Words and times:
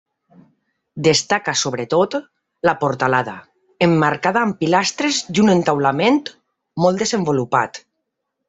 Destaca, 1.07 1.53
sobretot, 1.63 2.15
la 2.69 2.73
portalada, 2.85 3.35
emmarcada 3.89 4.43
amb 4.47 4.59
pilastres 4.65 5.21
i 5.37 5.45
un 5.47 5.55
entaulament 5.57 6.21
molt 6.87 7.05
desenvolupat. 7.05 7.85